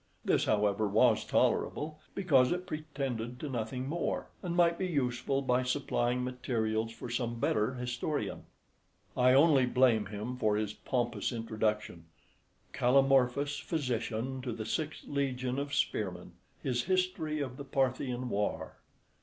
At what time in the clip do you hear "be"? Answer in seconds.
4.79-4.87